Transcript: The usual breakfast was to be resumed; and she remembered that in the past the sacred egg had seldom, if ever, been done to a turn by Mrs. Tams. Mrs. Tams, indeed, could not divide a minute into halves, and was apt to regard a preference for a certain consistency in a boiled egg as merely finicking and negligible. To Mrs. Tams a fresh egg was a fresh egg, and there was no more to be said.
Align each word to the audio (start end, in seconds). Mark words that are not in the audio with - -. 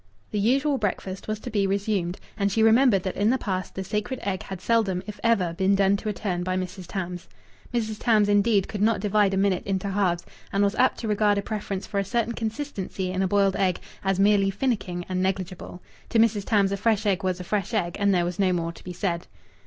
The 0.31 0.39
usual 0.39 0.79
breakfast 0.79 1.27
was 1.27 1.39
to 1.41 1.51
be 1.51 1.67
resumed; 1.67 2.19
and 2.35 2.51
she 2.51 2.63
remembered 2.63 3.03
that 3.03 3.15
in 3.15 3.29
the 3.29 3.37
past 3.37 3.75
the 3.75 3.83
sacred 3.83 4.19
egg 4.23 4.41
had 4.41 4.59
seldom, 4.59 5.03
if 5.05 5.19
ever, 5.23 5.53
been 5.53 5.75
done 5.75 5.95
to 5.97 6.09
a 6.09 6.13
turn 6.13 6.41
by 6.41 6.57
Mrs. 6.57 6.87
Tams. 6.87 7.27
Mrs. 7.71 7.99
Tams, 7.99 8.27
indeed, 8.27 8.67
could 8.67 8.81
not 8.81 8.99
divide 8.99 9.31
a 9.31 9.37
minute 9.37 9.61
into 9.63 9.91
halves, 9.91 10.25
and 10.51 10.63
was 10.63 10.73
apt 10.73 10.97
to 11.01 11.07
regard 11.07 11.37
a 11.37 11.43
preference 11.43 11.85
for 11.85 11.99
a 11.99 12.03
certain 12.03 12.33
consistency 12.33 13.11
in 13.11 13.21
a 13.21 13.27
boiled 13.27 13.55
egg 13.57 13.79
as 14.03 14.19
merely 14.19 14.49
finicking 14.49 15.05
and 15.07 15.21
negligible. 15.21 15.83
To 16.09 16.17
Mrs. 16.17 16.45
Tams 16.45 16.71
a 16.71 16.77
fresh 16.77 17.05
egg 17.05 17.23
was 17.23 17.39
a 17.39 17.43
fresh 17.43 17.71
egg, 17.71 17.95
and 17.99 18.11
there 18.11 18.25
was 18.25 18.39
no 18.39 18.51
more 18.51 18.71
to 18.71 18.83
be 18.83 18.93
said. 18.93 19.27